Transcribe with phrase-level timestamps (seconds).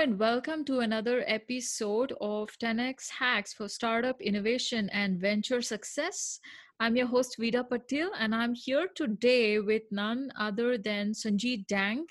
[0.00, 6.40] and welcome to another episode of 10x Hacks for Startup Innovation and Venture Success.
[6.80, 12.06] I'm your host, Vidya Patil, and I'm here today with none other than Sanjeet Dang.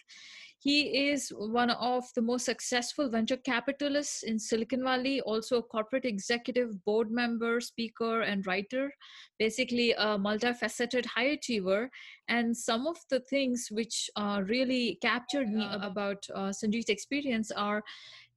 [0.61, 6.03] He is one of the most successful venture capitalists in Silicon Valley, also a corporate
[6.03, 8.91] executive, board member, speaker, and writer.
[9.37, 11.89] Basically, a multifaceted high achiever.
[12.27, 17.81] And some of the things which uh, really captured me about uh, Sanjeet's experience are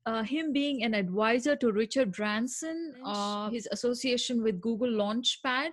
[0.07, 5.73] uh, him being an advisor to Richard Branson, uh, his association with Google Launchpad.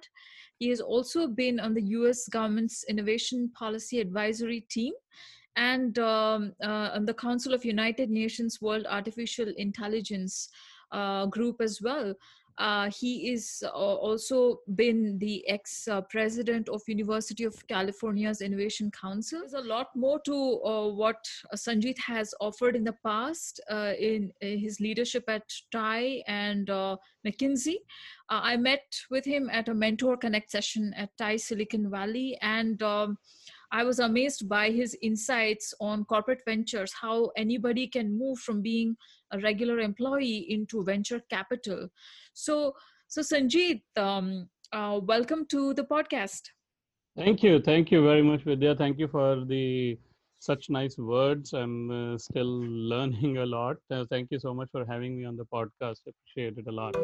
[0.58, 4.94] He has also been on the US government's innovation policy advisory team
[5.60, 10.50] and um, uh, the Council of United Nations World Artificial Intelligence
[10.92, 12.16] uh, group as well.
[12.58, 19.40] Uh, he is uh, also been the ex-president of University of California's Innovation Council.
[19.40, 21.26] There's a lot more to uh, what
[21.56, 26.68] Sanjeet has offered in the past uh, in, his leadership at TIE and
[27.26, 27.78] McKinsey.
[28.30, 33.18] I met with him at a Mentor Connect session at TIE Silicon Valley and um,
[33.72, 38.96] I was amazed by his insights on corporate ventures, how anybody can move from being
[39.32, 41.90] a regular employee into venture capital.
[42.34, 42.74] So,
[43.08, 46.42] so Sanjeet, um, uh, welcome to the podcast.
[47.16, 47.60] Thank you.
[47.60, 48.76] Thank you very much, Vidya.
[48.76, 50.00] Thank you for the
[50.40, 51.54] such nice words.
[51.54, 53.78] I'm uh, still learning a lot.
[53.92, 56.00] Uh, thank you so much for having me on the podcast.
[56.08, 56.96] Appreciate it a lot.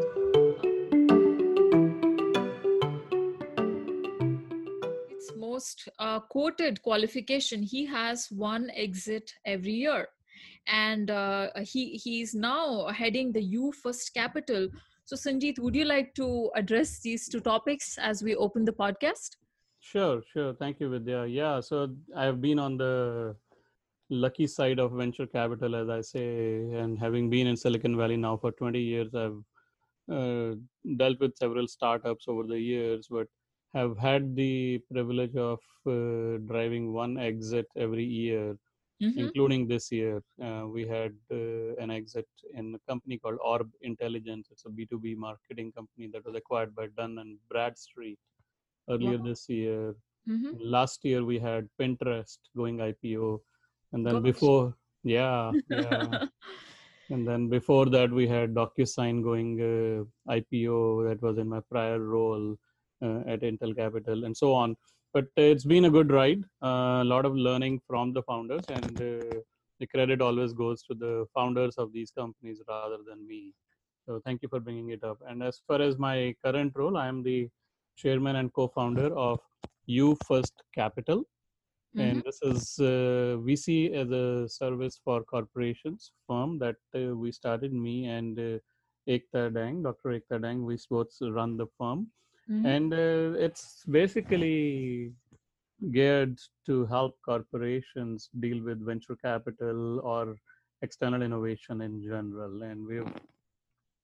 [5.55, 10.07] Most uh, quoted qualification he has one exit every year.
[10.67, 14.67] And uh, he he's now heading the u first capital.
[15.09, 16.27] So sanjeet would you like to
[16.61, 19.37] address these two topics as we open the podcast?
[19.91, 20.53] Sure sure.
[20.61, 21.25] Thank you vidya.
[21.39, 21.75] Yeah so
[22.23, 22.93] i've been on the
[24.25, 26.25] lucky side of venture capital as i say
[26.81, 29.39] and having been in silicon valley now for 20 years i've
[30.17, 30.51] uh,
[30.99, 33.27] dealt with several startups over the years but
[33.75, 38.57] have had the privilege of uh, driving one exit every year,
[39.03, 39.19] mm-hmm.
[39.19, 40.21] including this year.
[40.41, 44.47] Uh, we had uh, an exit in a company called Orb Intelligence.
[44.51, 48.17] It's a B2B marketing company that was acquired by Dun and Bradstreet
[48.89, 49.25] earlier wow.
[49.25, 49.95] this year.
[50.29, 50.53] Mm-hmm.
[50.59, 53.41] Last year we had Pinterest going IPO,
[53.91, 54.23] and then Gosh.
[54.23, 56.25] before, yeah, yeah.
[57.09, 61.09] and then before that we had DocuSign going uh, IPO.
[61.09, 62.55] That was in my prior role
[63.33, 64.75] at Intel Capital, and so on.
[65.13, 66.41] But it's been a good ride.
[66.61, 69.39] Uh, a lot of learning from the founders, and uh,
[69.79, 73.53] the credit always goes to the founders of these companies rather than me.
[74.05, 75.17] So thank you for bringing it up.
[75.27, 77.49] And as far as my current role, I am the
[77.97, 79.39] chairman and co-founder of
[79.87, 81.23] U First Capital,
[81.95, 82.09] Mm-hmm.
[82.09, 87.71] and this is uh, VC as a service for corporations firm that uh, we started.
[87.71, 88.57] Me and uh,
[89.07, 90.09] Ekta Dang, Dr.
[90.19, 92.07] Ekta Dang, we both run the firm,
[92.49, 92.65] mm-hmm.
[92.65, 95.11] and uh, it's basically
[95.91, 100.35] geared to help corporations deal with venture capital or
[100.81, 102.63] external innovation in general.
[102.63, 103.11] And we've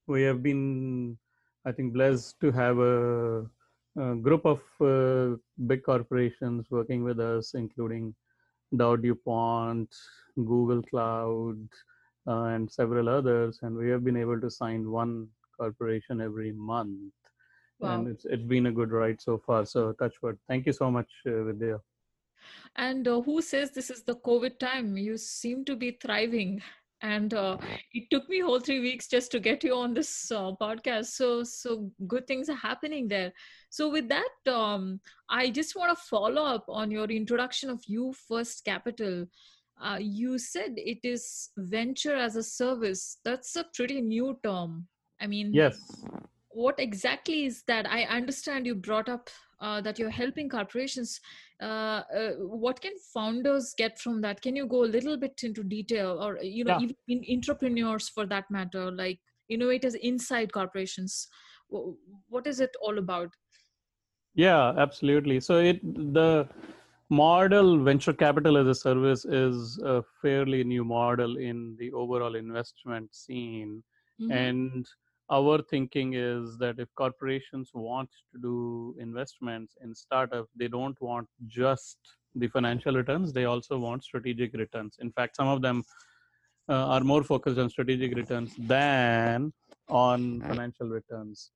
[0.08, 1.18] we have been
[1.66, 3.46] i think blessed to have a,
[3.98, 5.38] a group of uh,
[5.68, 8.14] big corporations working with us including
[8.76, 9.88] dow dupont
[10.36, 11.58] google cloud
[12.28, 13.60] uh, and several others.
[13.62, 15.28] And we have been able to sign one
[15.58, 17.14] corporation every month
[17.82, 17.96] wow.
[17.96, 19.66] and it's it's been a good ride so far.
[19.66, 20.38] So touch wood.
[20.48, 21.80] Thank you so much, uh, Vidya.
[22.76, 24.98] And uh, who says this is the COVID time?
[24.98, 26.62] You seem to be thriving,
[27.02, 27.58] and uh,
[27.94, 31.08] it took me whole three weeks just to get you on this uh, podcast.
[31.08, 33.32] So so good things are happening there.
[33.70, 35.00] So with that, um,
[35.30, 39.26] I just want to follow up on your introduction of U First Capital.
[39.82, 43.18] Uh, you said it is venture as a service.
[43.26, 44.88] That's a pretty new term.
[45.20, 45.80] I mean, yes
[46.54, 47.90] what exactly is that?
[47.90, 49.30] I understand you brought up
[49.60, 51.20] uh, that you're helping corporations.
[51.62, 54.42] Uh, uh, what can founders get from that?
[54.42, 56.88] Can you go a little bit into detail or you know yeah.
[57.08, 61.28] even entrepreneurs for that matter like innovators inside corporations?
[61.70, 63.30] What is it all about?
[64.34, 65.40] Yeah absolutely.
[65.40, 65.82] So it
[66.14, 66.48] the
[67.10, 73.14] model venture capital as a service is a fairly new model in the overall investment
[73.14, 73.84] scene.
[74.22, 74.32] Mm-hmm.
[74.32, 74.88] and
[75.32, 81.28] our thinking is that if corporations want to do investments in startups they don't want
[81.48, 81.98] just
[82.36, 84.98] the financial returns they also want strategic returns.
[85.00, 85.84] In fact some of them
[86.70, 89.52] uh, are more focused on strategic returns than
[89.90, 91.52] on financial returns.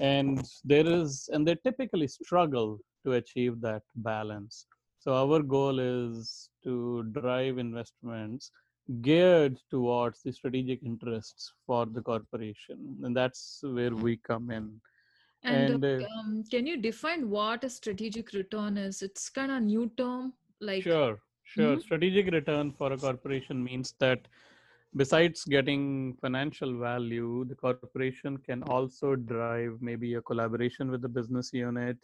[0.00, 4.66] And there is and they typically struggle to achieve that balance.
[4.98, 8.50] So our goal is to drive investments
[9.00, 14.80] geared towards the strategic interests for the corporation and that's where we come in.
[15.42, 19.00] And, and uh, um, can you define what a strategic return is?
[19.00, 21.72] It's kind of new term like sure sure.
[21.72, 21.80] Mm-hmm.
[21.80, 24.20] strategic return for a corporation means that
[24.96, 31.52] besides getting financial value the corporation can also drive maybe a collaboration with the business
[31.52, 31.96] unit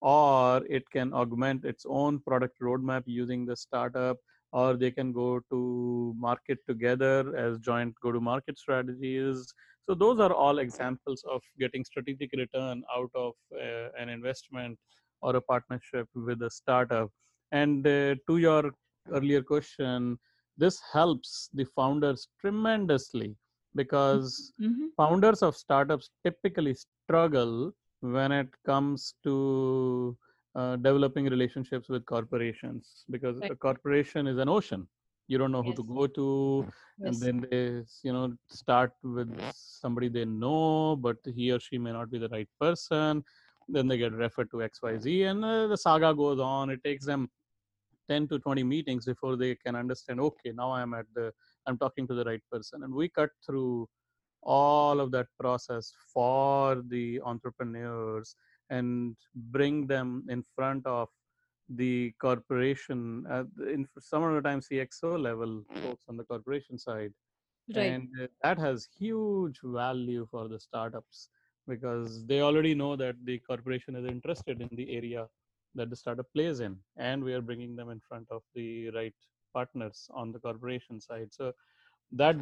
[0.00, 4.18] or it can augment its own product roadmap using the startup
[4.52, 9.52] or they can go to market together as joint go to market strategies.
[9.86, 14.78] So those are all examples of getting strategic return out of uh, an investment
[15.22, 17.10] or a partnership with a startup.
[17.52, 18.72] And uh, to your
[19.10, 20.18] earlier question
[20.58, 23.36] this helps the founders tremendously
[23.76, 24.86] because mm-hmm.
[24.96, 30.16] founders of startups typically struggle when it comes to
[30.54, 33.50] uh, developing relationships with corporations because right.
[33.50, 34.86] a corporation is an ocean
[35.28, 35.76] you don't know yes.
[35.76, 36.66] who to go to
[36.98, 37.06] yes.
[37.06, 41.92] and then they you know start with somebody they know but he or she may
[41.92, 43.22] not be the right person
[43.68, 47.28] then they get referred to xyz and uh, the saga goes on it takes them
[48.08, 51.30] 10 to 20 meetings before they can understand okay now i'm at the
[51.66, 53.86] i'm talking to the right person and we cut through
[54.42, 58.34] all of that process for the entrepreneurs
[58.70, 61.08] and bring them in front of
[61.68, 67.12] the corporation uh, in some of the time cxo level folks on the corporation side.
[67.76, 67.86] Right.
[67.86, 68.08] and
[68.42, 71.28] that has huge value for the startups
[71.66, 75.26] because they already know that the corporation is interested in the area
[75.74, 79.12] that the startup plays in and we are bringing them in front of the right
[79.52, 81.28] partners on the corporation side.
[81.30, 81.52] So
[82.12, 82.36] that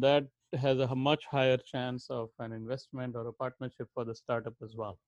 [0.00, 4.54] that has a much higher chance of an investment or a partnership for the startup
[4.62, 4.98] as well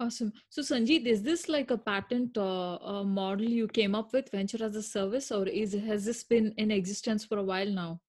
[0.00, 0.32] awesome.
[0.48, 4.76] So sanjeet is this like a patent uh, model you came up with venture as
[4.76, 8.00] a service or is has this been in existence for a while now?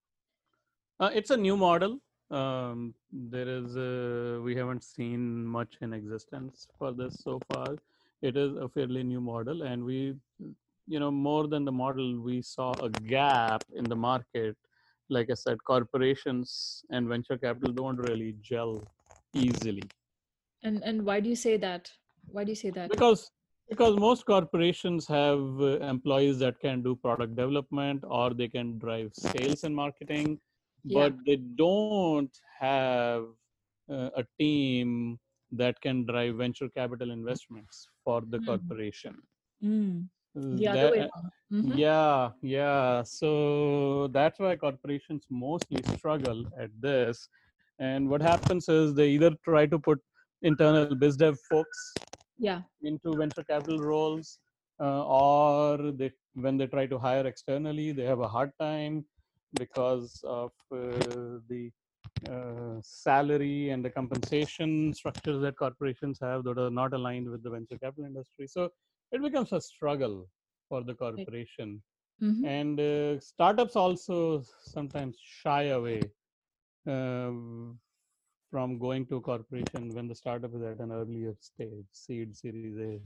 [0.99, 1.99] Uh, it's a new model.
[2.29, 7.75] Um, there is a, we haven't seen much in existence for this so far.
[8.21, 10.15] It is a fairly new model and we
[10.87, 14.57] you know more than the model we saw a gap in the market.
[15.09, 18.83] Like I said, corporations and venture capital don't really gel
[19.33, 19.83] easily.
[20.63, 21.91] And and why do you say that?
[22.31, 22.89] Why do you say that?
[22.89, 23.31] Because
[23.69, 29.11] because most corporations have uh, employees that can do product development or they can drive
[29.13, 30.39] sales and marketing,
[30.83, 30.99] yeah.
[30.99, 33.25] but they don't have
[33.89, 35.19] uh, a team
[35.51, 38.45] that can drive venture capital investments for the mm.
[38.45, 39.15] corporation.
[39.63, 40.07] Mm.
[40.35, 41.31] The other way around.
[41.51, 41.77] Mm-hmm.
[41.77, 43.03] Yeah, yeah.
[43.03, 47.27] So that's why corporations mostly struggle at this.
[47.79, 49.99] And what happens is they either try to put
[50.41, 51.93] internal biz dev folks
[52.37, 52.61] yeah.
[52.81, 54.39] into venture capital roles,
[54.79, 59.05] uh, or they when they try to hire externally, they have a hard time
[59.59, 60.77] because of uh,
[61.49, 61.71] the
[62.29, 67.49] uh, salary and the compensation structures that corporations have that are not aligned with the
[67.49, 68.47] venture capital industry.
[68.47, 68.69] So
[69.11, 70.29] it becomes a struggle
[70.69, 71.81] for the corporation
[72.21, 72.45] mm-hmm.
[72.45, 76.01] and uh, startups also sometimes shy away
[76.87, 77.31] uh,
[78.51, 82.77] from going to a corporation when the startup is at an earlier stage seed series
[82.77, 82.99] a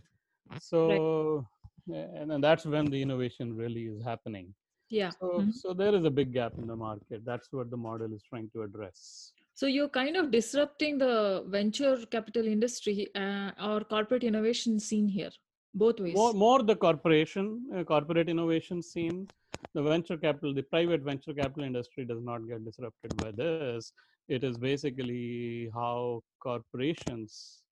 [0.60, 1.46] so
[1.88, 2.10] right.
[2.16, 4.54] and, and that's when the innovation really is happening.
[4.90, 5.10] Yeah.
[5.10, 5.52] So, mm-hmm.
[5.52, 7.26] so there is a big gap in the market.
[7.26, 9.32] That's what the model is trying to address.
[9.56, 15.32] So you're kind of disrupting the venture capital industry uh, or corporate innovation scene here
[15.74, 16.14] both ways.
[16.16, 19.28] More, more the corporation uh, corporate innovation scene.
[19.74, 23.92] The venture capital the private venture capital industry does not get disrupted by this.
[24.28, 27.64] It is basically how corporations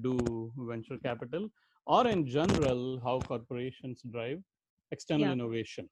[0.00, 1.48] do venture capital
[1.86, 4.40] or in general how corporations drive
[4.90, 5.32] external yeah.
[5.32, 5.88] innovation.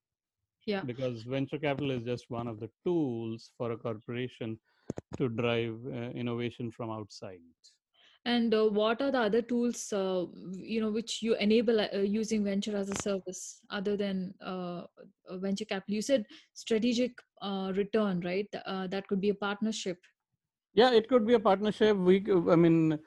[0.67, 0.83] Yeah.
[0.83, 4.59] Because venture capital is just one of the tools for a corporation
[5.17, 7.41] to drive uh, innovation from outside
[8.29, 10.25] and uh, what are the other tools uh,
[10.75, 11.89] you know which you enable uh,
[12.21, 14.83] using venture as a service other than uh,
[15.47, 15.95] venture capital?
[15.95, 18.49] You said strategic uh, return right?
[18.67, 19.99] Uh, that could be a partnership.
[20.75, 21.97] Yeah it could be a partnership.
[21.97, 22.25] We
[22.57, 22.99] i mean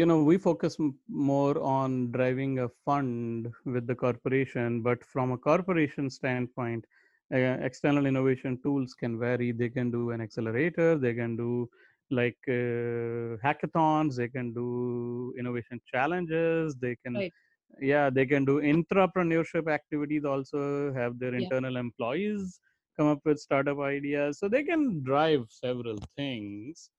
[0.00, 0.78] you know we focus
[1.08, 6.86] more on driving a fund with the corporation but from a corporation standpoint
[7.30, 9.50] external innovation tools can vary.
[9.50, 11.68] They can do an accelerator they can do
[12.10, 17.32] like uh, hackathons they can do innovation challenges they can right.
[17.80, 21.40] yeah they can do intrapreneurship activities also have their yeah.
[21.40, 22.60] internal employees
[22.96, 26.90] come up with startup ideas so they can drive several things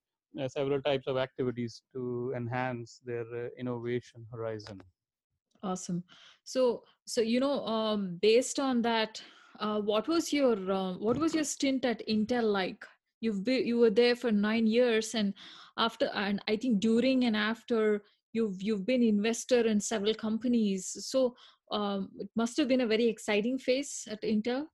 [0.41, 4.81] uh, several types of activities to enhance their uh, innovation horizon
[5.63, 6.03] awesome
[6.43, 9.21] so so you know um, based on that
[9.59, 12.85] uh, what was your uh, what was your stint at Intel like?
[13.21, 15.33] You've been you were there for nine years, and
[15.77, 18.03] after and I think during and after
[18.33, 20.95] you've you've been investor in several companies.
[21.07, 21.35] So
[21.71, 24.67] um, it must have been a very exciting phase at Intel.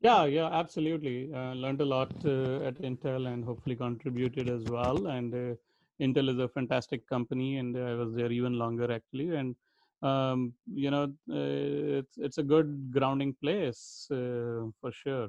[0.00, 1.32] Yeah, yeah, absolutely.
[1.32, 5.06] Uh, learned a lot uh, at Intel and hopefully contributed as well.
[5.06, 5.54] And uh,
[6.00, 9.34] Intel is a fantastic company, and I was there even longer actually.
[9.36, 9.54] And
[10.02, 15.28] um, you know, uh, it's it's a good grounding place uh, for sure.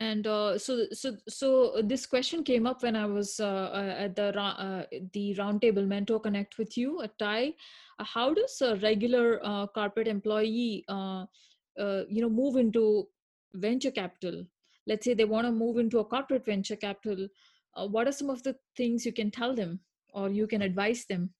[0.00, 4.16] And uh, so, so, so this question came up when I was uh, uh, at
[4.16, 7.54] the uh, the roundtable Mentor Connect with you at TiE.
[7.98, 9.38] how does a regular
[9.74, 13.06] corporate employee, you know, move into
[13.54, 14.44] venture capital?
[14.88, 17.28] Let's say they want to move into a corporate venture capital.
[17.76, 19.78] what are some of the things you can tell them,
[20.14, 21.30] or you can advise them?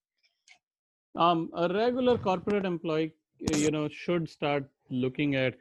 [1.17, 3.13] Um, a regular corporate employee,
[3.57, 5.55] you know, should start looking at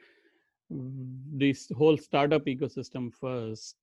[0.71, 3.75] this whole startup ecosystem first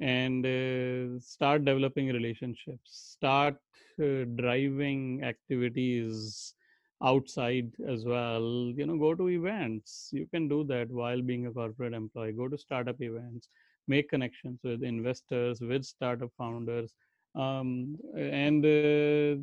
[0.00, 3.56] and uh, start developing relationships start
[4.02, 6.54] uh, driving activities
[7.02, 8.72] outside as well.
[8.74, 10.10] You know go to events.
[10.12, 12.32] You can do that while being a corporate employee.
[12.32, 13.48] Go to startup events.
[13.88, 16.92] Make connections with investors with startup founders.
[17.34, 19.36] Um, and uh,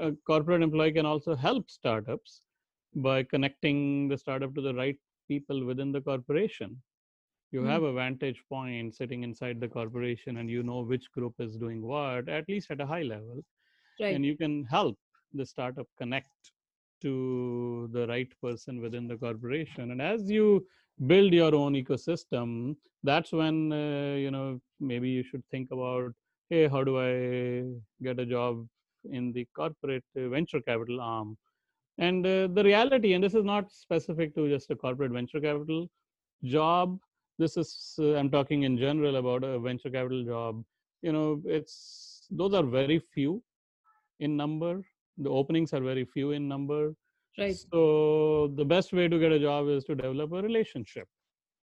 [0.00, 2.42] a corporate employee can also help startups
[2.96, 6.76] by connecting the startup to the right people within the corporation
[7.52, 7.68] you mm.
[7.68, 11.80] have a vantage point sitting inside the corporation and you know which group is doing
[11.82, 13.42] what at least at a high level
[14.00, 14.14] right.
[14.14, 14.98] and you can help
[15.32, 16.52] the startup connect
[17.00, 20.66] to the right person within the corporation and as you
[21.06, 26.12] build your own ecosystem that's when uh, you know maybe you should think about
[26.50, 27.12] hey how do i
[28.06, 28.66] get a job
[29.10, 31.36] in the corporate uh, venture capital arm
[31.98, 35.88] and uh, the reality and this is not specific to just a corporate venture capital
[36.44, 36.98] job.
[37.38, 40.62] This is uh, i'm talking in general about a venture capital job.
[41.02, 43.42] You know it's those are very few
[44.20, 44.82] in number.
[45.18, 46.94] The openings are very few in number.
[47.38, 47.56] Right.
[47.72, 51.08] So the best way to get a job is to develop a relationship.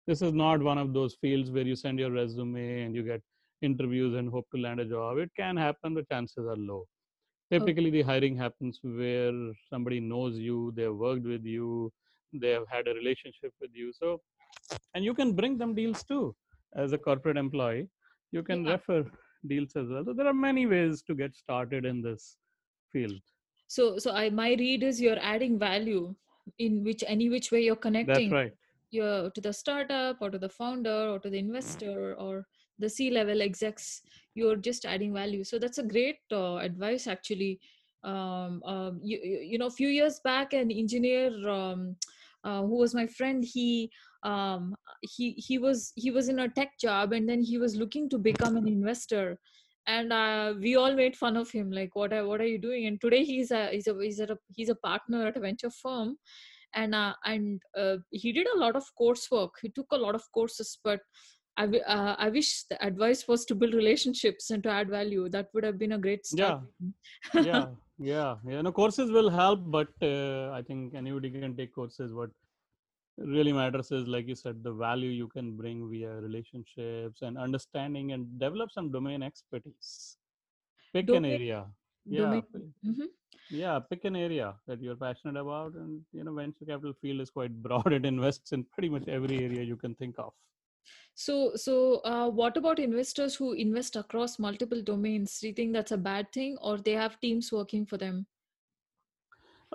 [0.07, 3.21] This is not one of those fields where you send your resume and you get
[3.61, 5.17] interviews and hope to land a job.
[5.17, 6.85] It can happen the chances are low
[7.51, 7.97] typically okay.
[7.97, 9.33] the hiring happens where
[9.69, 11.91] somebody knows you they've worked with you
[12.33, 13.91] they have had a relationship with you.
[13.93, 14.21] So
[14.95, 16.35] and you can bring them deals too.
[16.75, 17.89] As a corporate employee
[18.31, 18.73] you can yeah.
[18.73, 19.05] refer
[19.47, 20.05] deals as well.
[20.05, 22.37] So there are many ways to get started in this
[22.91, 23.19] field.
[23.67, 26.15] So so i my read is you're adding value
[26.59, 28.53] in which any which way you're connecting that's right.
[28.89, 31.47] you're to the startup or to the founder or to the mm-hmm.
[31.47, 32.45] investor or
[32.79, 34.01] the c level execs
[34.33, 35.43] you're just adding value.
[35.43, 37.59] So that's a great uh, advice actually.
[38.03, 41.95] Um, uh, you, you know a few years back an engineer um,
[42.43, 43.91] uh, who was my friend he
[44.23, 48.09] um, he he was he was in a tech job and then he was looking
[48.09, 49.37] to become an investor.
[49.87, 52.85] And uh, we all made fun of him like what are, what are you doing?
[52.85, 56.17] And today he's a he's a he's a he's a partner at a venture firm.
[56.73, 59.49] And uh, and uh, he did a lot of coursework.
[59.61, 61.01] He took a lot of courses but
[61.57, 65.29] I, uh, I wish the advice was to build relationships and to add value.
[65.29, 66.61] That would have been a great start.
[67.33, 67.65] Yeah, yeah,
[67.99, 68.61] yeah, yeah.
[68.61, 72.13] know, courses will help, but uh, I think anybody can take courses.
[72.13, 72.31] What
[73.17, 78.13] really matters is, like you said, the value you can bring via relationships and understanding
[78.13, 80.17] and develop some domain expertise.
[80.93, 81.65] Pick domain, an area.
[82.05, 82.41] Yeah.
[82.85, 83.05] Mm-hmm.
[83.49, 87.29] Yeah, pick an area that you're passionate about, and you know, venture capital field is
[87.29, 87.91] quite broad.
[87.99, 90.31] It invests in pretty much every area you can think of.
[91.15, 95.39] So, so uh, what about investors who invest across multiple domains?
[95.39, 98.25] Do you think that's a bad thing, or they have teams working for them?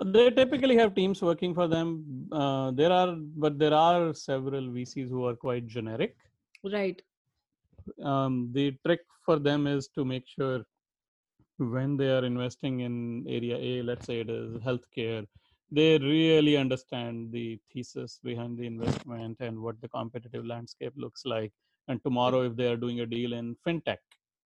[0.05, 2.27] They typically have teams working for them.
[2.31, 6.15] Uh, there are, but there are several VCs who are quite generic.
[6.63, 7.01] Right.
[8.03, 10.63] Um, the trick for them is to make sure
[11.57, 15.25] when they are investing in area A, let's say it is healthcare,
[15.71, 21.51] they really understand the thesis behind the investment and what the competitive landscape looks like.
[21.89, 23.97] And tomorrow if they are doing a deal in fintech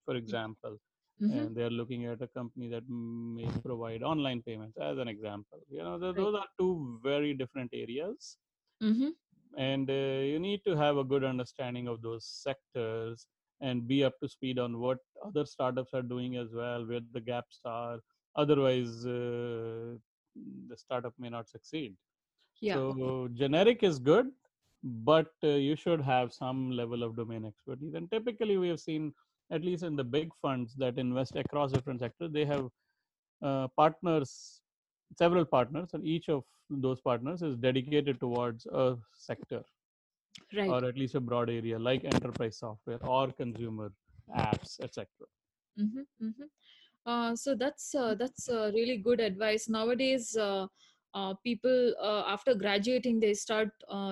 [0.06, 0.78] for example
[1.22, 1.38] mm-hmm.
[1.38, 5.84] and they're looking at a company that may provide online payments as an example you
[5.84, 8.38] know those are two very different areas.
[8.84, 9.10] Mm-hmm.
[9.58, 13.28] and uh, you need to have a good understanding of those sectors
[13.62, 17.22] and be up to speed on what other startups are doing as well where the
[17.22, 18.00] gaps are.
[18.36, 19.98] Otherwise uh,
[20.70, 21.96] the startup may not succeed
[22.62, 22.76] yeah.
[22.76, 24.28] so generic is good
[24.84, 29.14] but uh, you should have some level of domain expertise and typically we have seen
[29.52, 32.68] at least in the big funds that invest across different sectors they have
[33.44, 34.62] uh, partners
[35.18, 39.62] several partners and each of those partners is dedicated towards a sector
[40.56, 43.92] right or at least a broad area like enterprise software or consumer
[44.38, 45.06] apps etc
[45.80, 46.44] mm-hmm, mm-hmm.
[47.06, 49.68] Uh, so that's uh, that's uh, really good advice.
[49.68, 50.68] Nowadays uh,
[51.14, 51.94] uh, people
[52.28, 53.70] after graduating they start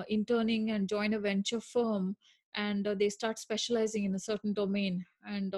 [0.08, 2.16] interning and join a venture firm
[2.54, 5.04] and they start specializing in a certain domain.
[5.24, 5.54] And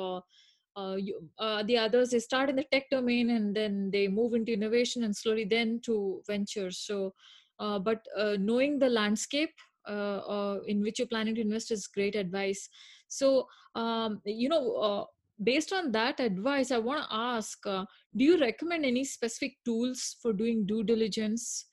[0.76, 5.02] you, the others they start in the tech domain and then they move into innovation
[5.04, 6.78] and slowly then to ventures.
[6.78, 7.14] So
[7.58, 8.06] but
[8.38, 9.54] knowing the landscape
[9.88, 12.68] in which you're planning to invest is great advice.
[13.08, 15.08] So um, you know
[15.44, 17.84] based on that advice i want to ask uh,
[18.16, 21.66] do you recommend any specific tools for doing due diligence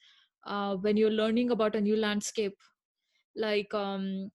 [0.45, 2.55] uh, when you're learning about a new landscape?
[3.35, 4.31] Like um,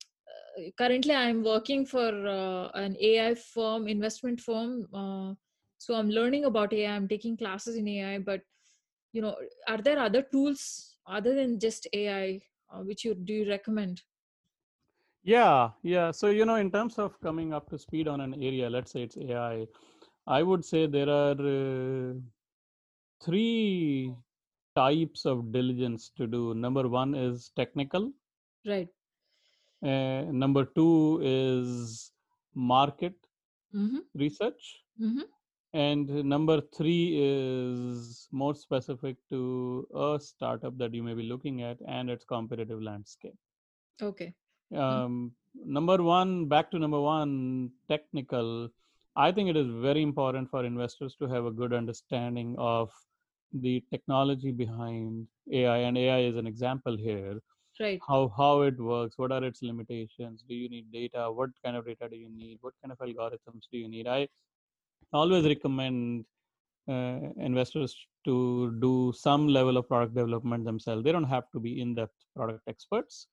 [0.58, 5.34] uh, currently i'm working for uh, an ai firm investment firm uh,
[5.78, 8.40] so i'm learning about ai i'm taking classes in ai but
[9.12, 9.34] you know
[9.68, 12.40] are there other tools other than just ai
[12.72, 14.00] uh, which you do you recommend
[15.24, 16.10] yeah yeah.
[16.10, 19.02] So you know in terms of coming up to speed on an area let's say
[19.02, 19.66] it's ai
[20.26, 22.14] i would say there are uh,
[23.24, 24.14] three
[24.74, 26.54] types of diligence to do.
[26.54, 28.12] Number one is technical.
[28.66, 28.88] Right.
[29.82, 32.12] Uh, number two is
[32.54, 33.14] market
[33.74, 33.98] mm-hmm.
[34.14, 34.80] research.
[35.00, 35.22] Mm-hmm.
[35.72, 41.80] and number three is more specific to a startup that you may be looking at
[41.88, 43.34] and its competitive landscape.
[44.00, 44.32] Okay
[44.74, 45.32] um,
[45.64, 48.68] number one back to number one technical.
[49.16, 52.90] I think it is very important for investors to have a good understanding of
[53.52, 57.38] the technology behind ai and ai is an example here.
[57.80, 58.00] Right.
[58.06, 61.86] How how it works what are its limitations do you need data what kind of
[61.86, 64.06] data do you need what kind of algorithms do you need?
[64.08, 64.28] I
[65.12, 66.24] always recommend
[66.88, 71.04] uh, investors to do some level of product development themselves.
[71.04, 73.26] They don't have to be in-depth product experts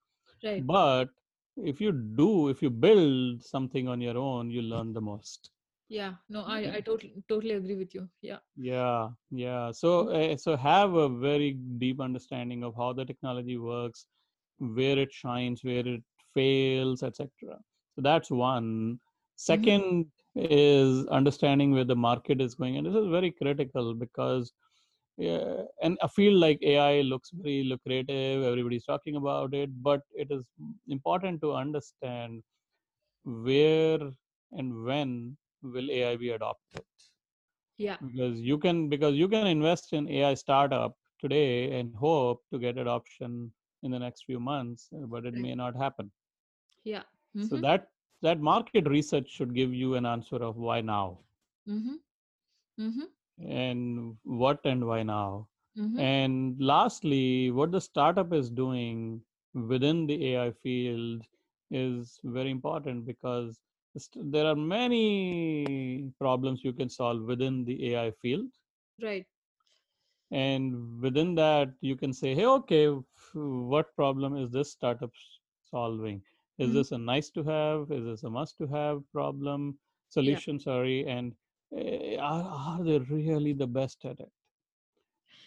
[0.44, 0.66] right.
[0.66, 1.10] but
[1.58, 5.52] if you do if you build something on your own you learn the most.
[5.90, 6.76] Yeah no i mm-hmm.
[6.76, 8.38] i totally totally agree with you yeah.
[8.56, 14.06] Yeah yeah so uh, so have a very deep understanding of how the technology works
[14.58, 17.60] where it shines where it fails etc
[17.96, 18.64] so that's one.
[18.64, 18.96] Mm-hmm.
[19.36, 24.52] Second is understanding where the market is going and this is very critical because
[25.22, 30.30] yeah, and a field like ai looks very lucrative everybody's talking about it but it
[30.32, 30.46] is
[30.98, 32.42] important to understand
[33.24, 34.00] where
[34.52, 36.84] and when will ai be adopted
[37.78, 42.58] yeah because you can because you can invest in ai startup today and hope to
[42.60, 43.52] get adoption
[43.84, 46.12] in the next few months but it may not happen
[46.84, 47.04] yeah
[47.40, 47.58] so Mhm.
[47.58, 47.90] that
[48.22, 51.20] that market research should give you an answer of why now
[51.68, 51.96] mm-hmm.
[52.80, 53.06] Mm-hmm.
[53.40, 55.48] And what and why now?
[55.78, 56.00] Mm-hmm.
[56.00, 59.22] and lastly what the startup is doing
[59.54, 61.26] within the ai field
[61.72, 63.60] is very important because
[64.16, 68.50] there are many problems you can solve within the ai field.
[69.02, 69.26] Right.
[70.32, 72.88] And within that you can say hey okay
[73.34, 75.12] what problem is this startup
[75.64, 76.22] solving?
[76.58, 76.74] Is Mhm.
[76.74, 77.92] this a nice to have?
[77.92, 79.78] Is this a must to have problem?
[80.10, 81.06] Solution sorry.
[81.06, 81.36] And
[81.74, 84.32] are, are they really the best at it?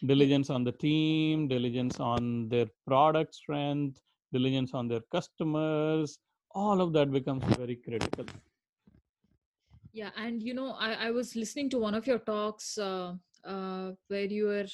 [0.04, 4.00] Diligence on the team diligence on their product strength
[4.32, 6.18] diligence on their customers
[6.50, 8.24] all of that becomes very critical.
[9.92, 13.92] Yeah and you know i, I was listening to one of your talks uh, uh,
[14.08, 14.66] where you were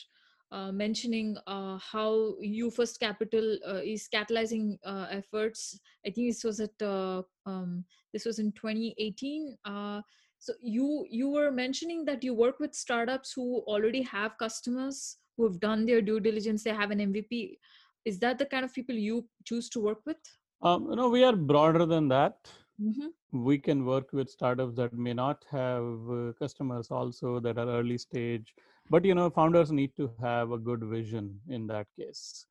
[0.52, 5.78] uh, mentioning uh, how U First Capital uh, is catalyzing uh, efforts.
[6.04, 10.00] I think this was at uh, um, this was in 2018 uh,
[10.40, 15.44] so you you were mentioning that you work with startups who already have customers who
[15.44, 17.58] have done their due diligence they have an mvp
[18.06, 20.16] is that the kind of people you choose to work with?
[20.62, 22.50] Um, you know we are broader than that.
[22.82, 23.42] Mm-hmm.
[23.46, 27.98] we can work with startups that may not have uh, customers also that are early
[28.04, 28.54] stage
[28.94, 32.46] but you know founders need to have a good vision in that case.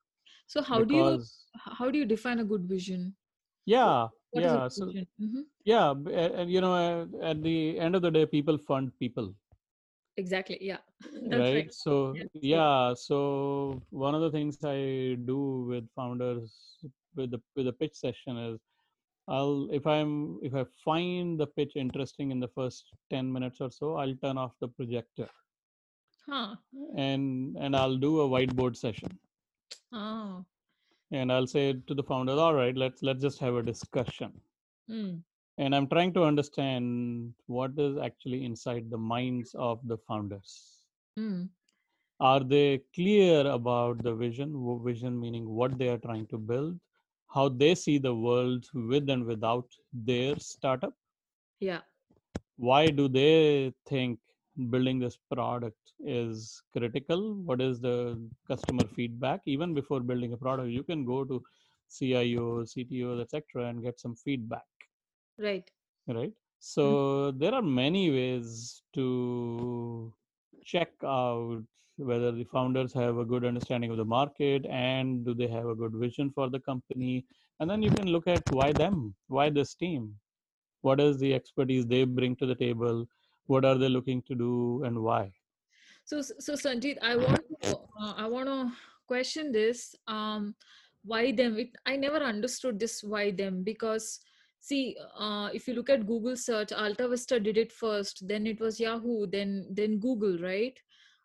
[0.45, 1.23] So how do you
[1.79, 3.15] how do you define a good vision?
[3.65, 8.11] Yeah what yeah so vision hmm yeah and you know at the end of the
[8.11, 9.33] day people fund people.
[10.17, 10.77] Exactly yeah
[11.31, 11.39] right.
[11.39, 11.73] Right?
[11.73, 12.27] So yes.
[12.33, 16.51] yeah so one of the things i do with founders
[17.15, 18.59] with the with the pitch session is
[19.29, 23.71] i'll if i'm if i find the pitch interesting in the first 10 minutes or
[23.71, 25.29] so i'll turn off the projector.
[26.27, 26.55] Huh.
[26.95, 29.09] And and i'll do a whiteboard session.
[29.93, 30.45] Oh
[31.11, 34.31] and i'll say to the founders all right let's let's just have a discussion
[34.89, 35.19] mm.
[35.57, 40.75] and i'm trying to understand what is actually inside the minds of the founders
[41.17, 41.49] Mm.
[42.19, 46.77] are they clear about the vision vision meaning what they are trying to build
[47.35, 50.93] how they see the world with and without their startup
[51.59, 51.81] yeah
[52.57, 54.19] why do they think
[54.67, 57.35] building this product is critical.
[57.35, 59.41] What is the customer feedback?
[59.45, 61.41] Even before building a product you can go to
[61.89, 64.61] cio cto etc and get some feedback
[65.39, 65.69] right.
[66.07, 66.33] right?
[66.59, 67.39] So mm-hmm.
[67.39, 70.13] there are many ways to
[70.63, 71.63] check out
[71.97, 75.75] whether the founders have a good understanding of the market and do they have a
[75.75, 77.25] good vision for the company.
[77.59, 80.15] And then you can look at why them why this team.
[80.81, 83.05] What is the expertise they bring to the table
[83.49, 85.31] what are they looking to do and why?
[86.05, 88.71] So so sanjeet i want to, uh, i want to
[89.07, 90.55] question this um
[91.03, 91.57] why them?
[91.57, 94.19] It, i never understood this why them because
[94.59, 98.79] see uh, if you look at google search AltaVista did it first then it was
[98.79, 100.77] yahoo then then google right?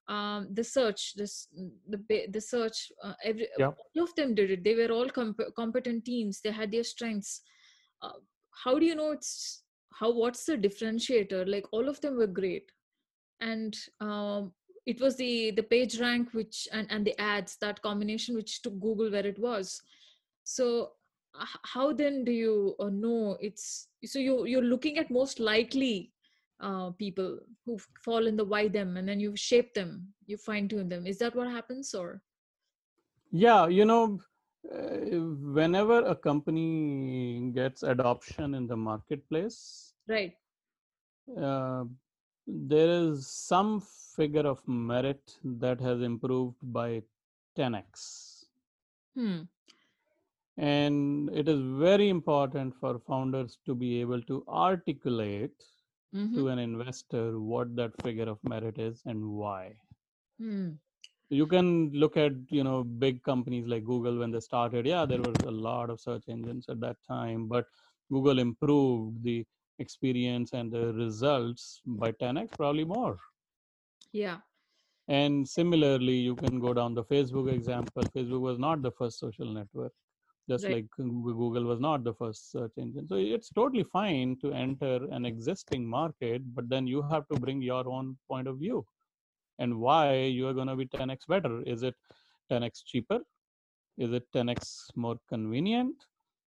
[0.06, 1.48] Um, the search this
[1.88, 3.70] the the search uh, every yeah.
[3.96, 4.62] all of them did it.
[4.62, 6.40] They were all comp- competent teams.
[6.42, 7.40] They had their strengths.
[8.02, 8.18] Uh,
[8.64, 9.63] how do you know it's
[9.98, 11.48] how what's the differentiator?
[11.48, 12.70] Like all of them were great.
[13.40, 14.52] And um,
[14.86, 18.78] it was the the page rank which and and the ads that combination which took
[18.80, 19.82] google where it was.
[20.44, 20.92] So
[21.34, 26.12] how then do you uh, know it's so you you're looking at most likely
[26.60, 30.68] uh, people who fall in the why them and then you shape them you fine
[30.68, 31.06] tune them.
[31.06, 32.22] Is that what happens or?
[33.32, 34.20] Yeah you know
[34.70, 40.34] whenever a company gets adoption in the marketplace right
[41.40, 41.84] uh,
[42.46, 43.80] there is some
[44.16, 47.02] figure of merit that has improved by
[47.58, 48.44] 10x
[49.14, 49.40] hmm.
[50.58, 55.64] and it is very important for founders to be able to articulate
[56.14, 56.34] mm-hmm.
[56.34, 59.72] to an investor what that figure of merit is and why
[60.38, 60.70] hmm
[61.30, 64.86] you can look at you know big companies like google when they started.
[64.86, 67.66] Yeah there was a lot of search engines at that time but
[68.10, 69.44] google improved the
[69.78, 73.18] experience and the results by 10x probably more.
[74.12, 74.36] Yeah.
[75.08, 78.02] And similarly you can go down the facebook example.
[78.16, 79.92] Facebook was not the first social network
[80.48, 80.74] just right.
[80.74, 83.08] like google was not the first search engine.
[83.08, 87.62] So it's totally fine to enter an existing market but then you have to bring
[87.62, 88.86] your own point of view
[89.58, 91.62] and why you are going to be 10x better.
[91.62, 91.94] Is it
[92.50, 93.20] 10x cheaper?
[93.98, 95.94] Is it 10x more convenient?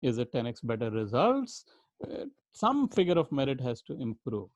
[0.03, 1.64] Is it 10x better results?
[2.03, 4.49] Uh, some figure of merit has to improve.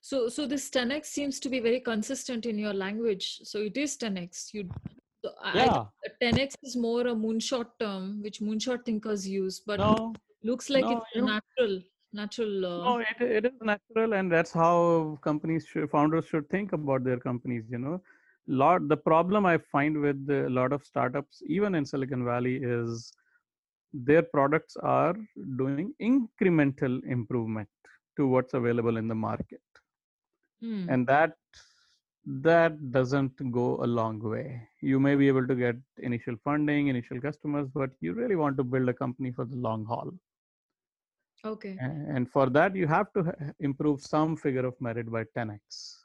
[0.00, 3.40] So so this 10x seems to be very consistent in your language.
[3.42, 4.68] So it is 10x you
[5.24, 5.84] so yeah.
[6.04, 10.84] I, 10x is more a moonshot term which moonshot thinkers use but no, looks like
[10.84, 11.80] no, it's you, natural
[12.12, 12.84] natural uh...
[12.84, 17.18] no it, it is natural and that's how companies should, founders should think about their
[17.18, 18.00] companies you know.
[18.50, 23.12] Lot the problem i find with a lot of startups even in silicon valley is
[23.92, 25.14] their products are
[25.58, 27.68] doing incremental improvement
[28.16, 29.60] to what's available in the market.
[30.60, 30.86] Hmm.
[30.88, 31.36] and that
[32.26, 34.60] that doesn't go a long way.
[34.80, 38.64] You may be able to get initial funding initial customers but you really want to
[38.64, 40.10] build a company for the long haul
[41.44, 41.76] okay.
[41.80, 45.98] And for that you have to improve some figure of merit by 10x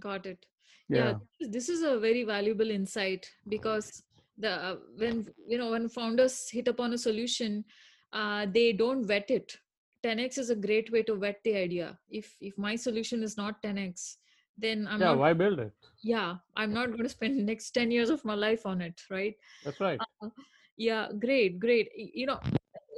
[0.00, 0.44] got it.
[0.88, 1.48] Yeah, yeah.
[1.50, 4.02] this is a very valuable insight because
[4.38, 7.64] the uh, when you know when founders hit upon a solution
[8.12, 9.56] uh, they don't vet it.
[10.04, 11.98] 10x is a great way to vet the idea.
[12.08, 14.16] If if my solution is not 10x
[14.58, 15.72] then i'm yeah not, why build it?
[16.02, 19.02] Yeah i'm not going to spend the next 10 years of my life on it
[19.10, 19.34] right?
[19.64, 19.98] That's right.
[20.22, 20.28] Uh,
[20.76, 21.90] yeah great great.
[21.96, 22.40] You know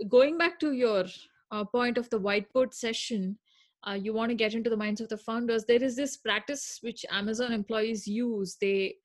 [0.09, 1.07] going back to your
[1.51, 3.39] uh, point of the whiteboard session,
[3.87, 5.65] uh, you want to get into the minds of the founders.
[5.65, 8.57] There is this practice which Amazon employees use.
[8.61, 8.97] They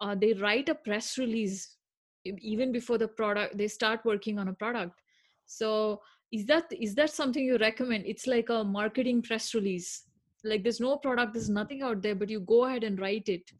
[0.00, 1.76] uh, they write a press release
[2.24, 5.00] even before the product they start working on a product.
[5.46, 6.00] So
[6.32, 8.04] is that is that something you recommend?
[8.06, 10.04] It's like a marketing press release.
[10.42, 13.50] Like there's no product, there's nothing out there, but you go ahead and write it,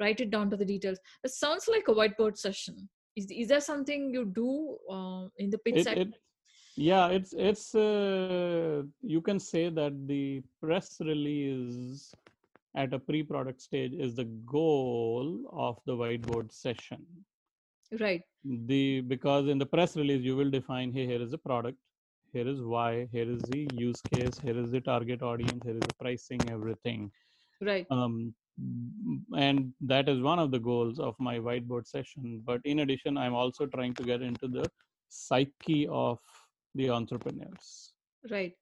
[0.00, 0.98] write it down to the details.
[1.22, 2.88] It sounds like a whiteboard session.
[3.16, 5.86] Is is that something you do uh, in the pitch?
[5.86, 6.08] It, it,
[6.76, 12.14] yeah it's it's uh, you can say that the press release
[12.74, 17.04] at a pre-product stage is the goal of the whiteboard session.
[18.00, 18.22] Right.
[18.44, 21.76] The because in the press release you will define hey here is the product
[22.32, 25.80] here is why here is the use case here is the target audience here is
[25.80, 27.10] the pricing everything.
[27.60, 27.86] Right.
[27.90, 28.34] Um
[29.36, 32.42] and that is one of the goals of my whiteboard session.
[32.44, 34.64] But in addition i'm also trying to get into the
[35.08, 36.18] psyche of
[36.74, 37.92] the entrepreneurs
[38.30, 38.54] right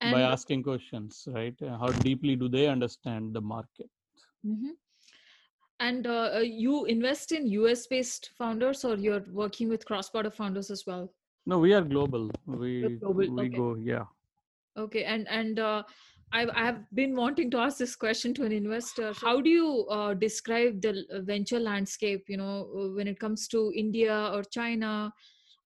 [0.00, 3.90] and by asking questions right uh, how deeply do they understand the market
[4.44, 4.74] mm-hmm.
[5.80, 10.30] and uh, uh you invest in us based founders or you're working with cross border
[10.30, 11.08] founders as well
[11.46, 12.30] No, we are global.
[12.44, 13.48] We global, we okay.
[13.56, 14.04] go yeah.
[14.76, 15.84] Okay, and and uh,
[16.32, 19.12] I've I've been wanting to ask this question to an investor.
[19.14, 22.24] How do you uh, describe the venture landscape?
[22.28, 25.12] You know, uh, when it comes to India or China,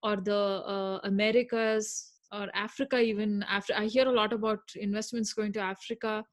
[0.03, 5.53] or the uh, Americas or Africa, even after I hear a lot about investments going
[5.55, 6.25] to Africa.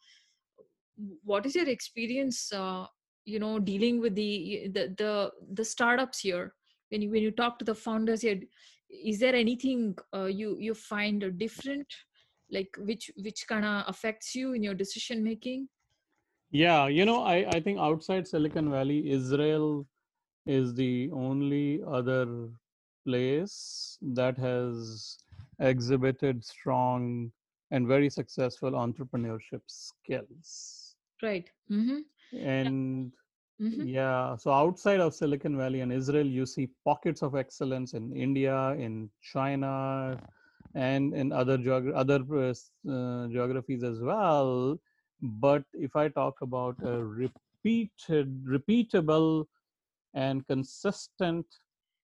[1.23, 2.51] What is your experience?
[2.51, 2.85] Uh,
[3.25, 6.53] you know, dealing with the the the, the startups here.
[6.89, 8.39] When you when you talk to the founders here,
[8.89, 11.87] is there anything uh, you you find different?
[12.51, 15.67] like which which kind of affects you in your decision making
[16.51, 19.85] Yeah, you know, I, I think outside Silicon Valley, Israel
[20.45, 22.21] is the only other
[23.07, 25.17] place that has
[25.59, 27.31] exhibited strong
[27.71, 30.95] and very successful entrepreneurship skills.
[31.23, 31.99] right mm-hmm.
[32.33, 33.11] And
[33.61, 33.83] Mm-hmm.
[33.83, 38.71] yeah, so outside of Silicon Valley and Israel, you see pockets of excellence in India,
[38.73, 40.19] in China,
[40.75, 42.19] and in other geog- other
[42.89, 44.79] uh, geographies as well.
[45.21, 49.45] But if I talk about a repeated, repeatable,
[50.13, 51.45] and consistent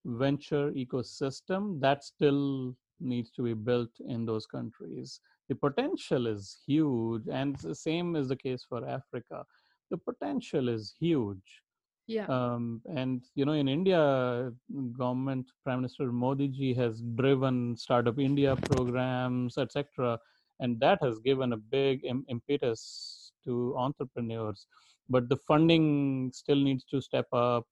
[0.06, 5.20] venture ecosystem, that still needs to be built in those countries.
[5.50, 9.44] The potential is huge, and the same is the case for Africa.
[9.92, 11.64] The potential is huge
[12.08, 14.52] yeah um, and you know in india
[14.98, 20.18] government prime minister modi ji has driven startup india programs etc
[20.60, 24.68] and that has given a big Im- impetus to entrepreneurs
[25.10, 27.66] but the funding still needs to step up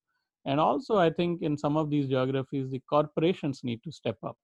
[0.45, 4.37] and also i think in some of these geographies the corporations need to step up.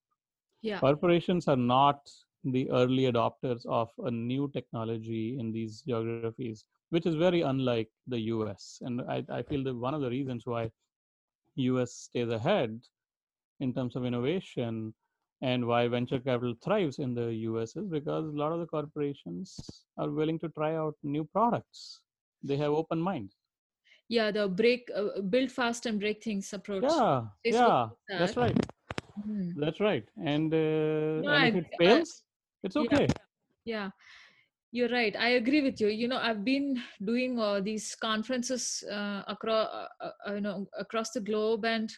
[0.62, 0.80] Yeah.
[0.80, 2.00] Corporations are not
[2.44, 8.20] the early adopters of a new technology in these geographies which is very unlike the
[8.20, 10.72] us and i, I feel that one of the reasons why
[11.58, 12.80] us stays ahead
[13.60, 14.94] in terms of innovation
[15.42, 19.86] and why venture capital thrives in the us is because a lot of the corporations
[19.98, 22.02] are willing to try out new products.
[22.44, 23.32] They have open mind
[24.10, 26.84] yeah the break uh, build fast and break things approach.
[26.84, 27.89] Yeah Facebook yeah
[28.20, 28.38] that's that.
[28.38, 28.58] right.
[29.20, 29.54] Mhm.
[29.56, 30.06] that's right.
[30.24, 30.58] And uh,
[31.26, 31.78] No, and I if it agree.
[31.88, 32.24] I- fails
[32.63, 33.08] it's okay.
[33.65, 33.89] yeah.
[34.72, 35.15] You're right.
[35.17, 35.88] I agree with you.
[35.88, 41.12] You know i've been doing uh, these conferences uh, across uh, uh, you know across
[41.12, 41.89] the globe and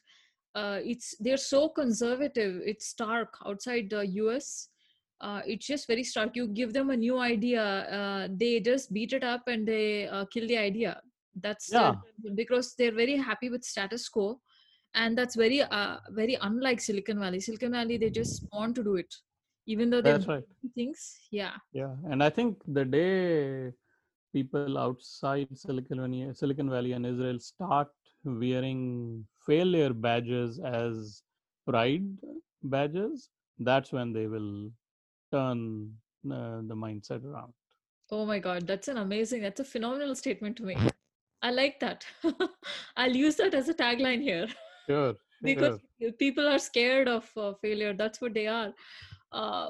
[0.55, 2.61] uh, it's they're so conservative.
[2.65, 4.69] It's stark outside the us
[5.21, 6.35] uh, it's just very stark.
[6.35, 10.25] You give them a new idea uh, they just beat it up and they uh,
[10.31, 11.01] kill the idea
[11.35, 11.95] that's Yeah.
[12.35, 14.39] because they're very happy with status quo
[14.95, 18.95] and that's very uh, very unlike silicon valley silicon valley they just want to do
[18.95, 19.13] it
[19.67, 20.43] even though they've that's right
[20.75, 23.71] things yeah Yeah, and I think the day
[24.33, 27.89] people outside Silicon Valley, Silicon Valley and Israel start
[28.23, 31.23] wearing failure badges as
[31.67, 32.07] pride
[32.63, 34.71] badges, that's when they will
[35.31, 35.93] turn
[36.31, 37.53] uh, the mindset around.
[38.11, 40.77] Oh my God, that's an amazing, that's a phenomenal statement to make.
[41.41, 42.05] I like that.
[42.97, 44.47] I'll use that as a tagline here
[44.89, 46.11] Sure, because sure.
[46.13, 47.93] people are scared of uh, failure.
[47.93, 48.73] That's what they are.
[49.31, 49.69] Uh,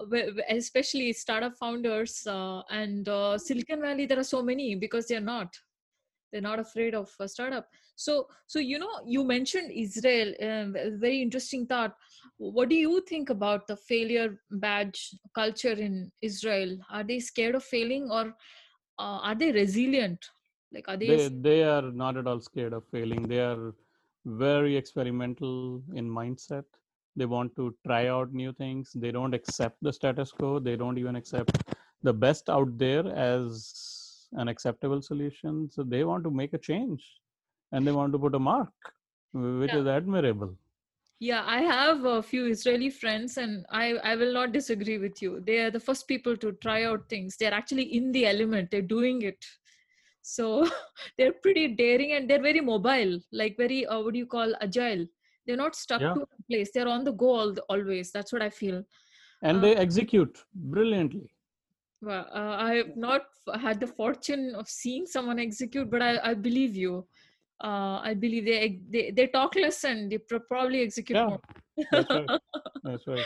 [0.49, 5.53] especially startup founders uh, and uh, Silicon Valley, there are so many because they're not.
[6.31, 7.67] They're not afraid of a startup.
[7.95, 10.33] So, so you know, you mentioned Israel.
[10.41, 11.95] Um, very interesting thought.
[12.37, 16.77] What do you think about the failure badge culture in Israel?
[16.89, 18.27] Are they scared of failing, or
[18.97, 20.29] uh, are they resilient?
[20.71, 21.07] Like, are they?
[21.07, 23.23] They they are not at all scared of failing.
[23.27, 23.73] They are
[24.25, 26.65] very experimental in mindset.
[27.15, 28.91] They want to try out new things.
[28.93, 30.59] They don't accept the status quo.
[30.59, 31.63] They don't even accept
[32.03, 35.69] the best out there as an acceptable solution.
[35.71, 37.03] So they want to make a change
[37.71, 38.73] and they want to put a mark,
[39.33, 39.79] which Yeah.
[39.79, 40.55] is admirable.
[41.19, 45.31] Yeah, I have a few Israeli friends, and I I will not disagree with you.
[45.49, 47.35] They are the first people to try out things.
[47.35, 48.71] They're actually in the element.
[48.71, 49.49] They're doing it.
[50.21, 50.67] So
[51.17, 55.05] they're pretty daring and they're very mobile, like very uh, what do you call agile.
[55.45, 56.13] They're not stuck Yeah.
[56.13, 56.69] to a place.
[56.73, 58.11] They're on the go all the, always.
[58.11, 58.83] That's what I feel.
[59.41, 61.31] And Uh, they execute brilliantly.
[62.01, 63.23] Well, uh, I have not
[63.61, 67.07] had the fortune of seeing someone execute, but I, I believe you.
[67.61, 71.41] Uh, I believe they, they they talk less and they pro- probably execute Yeah, more.
[71.91, 72.29] that's right.
[72.83, 73.25] That's right.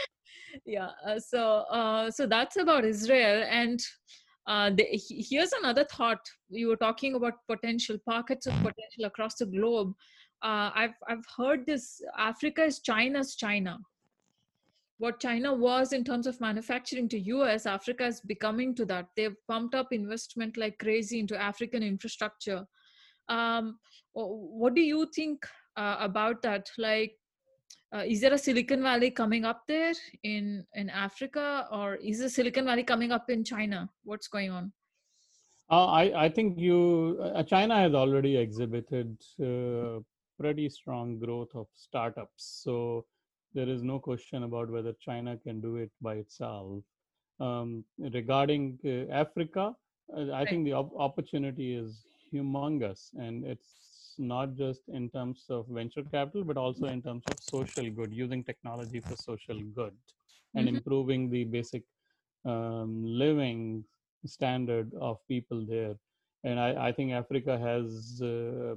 [0.66, 0.90] yeah.
[1.08, 1.42] Uh, so
[1.80, 3.80] uh, so that's about Israel, and
[4.48, 6.20] uh, the, here's another thought.
[6.50, 9.94] You were talking about potential pockets of potential across the globe.
[10.42, 12.02] Uh, I've I've heard this.
[12.18, 13.80] Africa is China's China
[15.04, 19.08] what China was in terms of manufacturing to US, Africa is becoming to that.
[19.18, 22.66] They've pumped up investment like crazy into African infrastructure.
[23.28, 23.80] Um,
[24.14, 26.70] what do you think uh, about that?
[26.78, 27.16] Like,
[27.94, 32.30] uh, is there a Silicon Valley coming up there in in Africa, or is the
[32.30, 33.90] Silicon Valley coming up in China?
[34.04, 34.72] What's going on?
[35.72, 40.00] Uh, I I think you uh, China has already exhibited uh,
[40.40, 42.44] pretty strong growth of startups.
[42.64, 43.06] So
[43.54, 46.84] there is no question about whether China can do it by itself.
[47.40, 49.76] Um, regarding uh, Africa,
[50.18, 50.50] uh, I Right.
[50.50, 53.70] think the op- opportunity is humongous, and it's
[54.20, 58.44] not just in terms of venture capital, but also in terms of social good, using
[58.44, 59.94] technology for social good
[60.56, 60.70] and Mhm.
[60.70, 61.84] improving the basic
[62.46, 63.84] um, living
[64.26, 65.96] standard of people there.
[66.44, 68.76] And I, I think Africa has uh,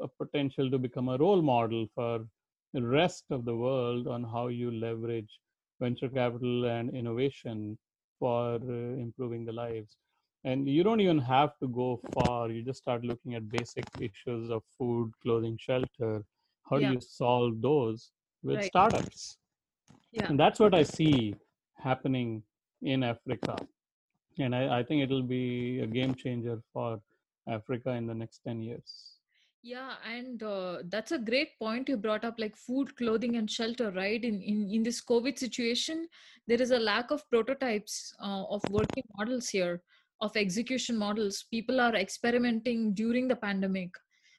[0.00, 2.26] a potential to become a role model for
[2.72, 5.40] the rest of the world on how you leverage
[5.80, 7.78] venture capital and innovation
[8.18, 9.96] for uh, improving the lives.
[10.44, 12.50] And you don't even have to go far.
[12.50, 16.24] You just start looking at basic issues of food, clothing, shelter.
[16.68, 16.88] How Yeah.
[16.88, 18.10] do you solve those
[18.42, 18.64] with Right.
[18.64, 19.38] startups?
[20.12, 20.28] Yeah.
[20.28, 21.34] And that's what I see
[21.78, 22.42] happening
[22.82, 23.56] in Africa.
[24.38, 27.00] And I, I think it'll be a game changer for
[27.48, 29.18] Africa in the next 10 years.
[29.64, 33.92] Yeah, and uh, that's a great point you brought up, like food, clothing, and shelter,
[33.92, 34.22] right?
[34.24, 36.08] In in, in this COVID situation,
[36.48, 39.80] there is a lack of prototypes uh, of working models here,
[40.22, 41.44] of execution models.
[41.50, 43.90] People are experimenting during the pandemic,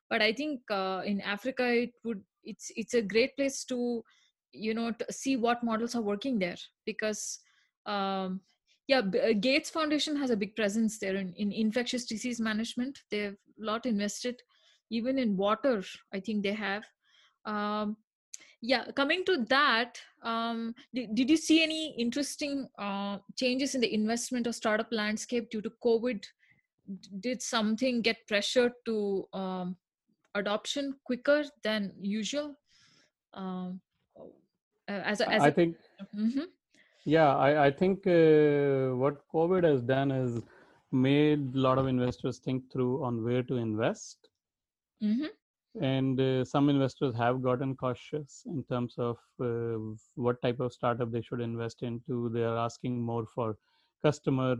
[0.09, 4.03] but I think uh, in Africa, it would it's it's a great place to,
[4.51, 7.39] you know, to see what models are working there because,
[7.85, 8.41] um,
[8.87, 12.99] yeah, uh, Gates Foundation has a big presence there in, in infectious disease management.
[13.11, 14.41] They've a lot invested
[14.89, 16.83] even in water i think they have
[17.45, 17.97] um,
[18.71, 23.93] yeah coming to that um, did, did you see any interesting uh, changes in the
[23.93, 26.23] investment or startup landscape due to covid
[27.19, 29.75] did something get pressured to um,
[30.35, 32.55] adoption quicker than usual
[33.33, 33.81] um,
[34.87, 35.77] as a, as I a think,
[36.15, 36.47] Mhm.
[37.05, 40.41] yeah, I, I think uh, what COVID has done is
[40.91, 44.29] made a lot of investors think through on where to invest.
[45.01, 45.29] Mhm.
[45.79, 49.77] And uh, some investors have gotten cautious in terms of uh,
[50.15, 52.29] what type of startup they should invest into.
[52.29, 53.57] They are asking more for
[54.01, 54.55] customer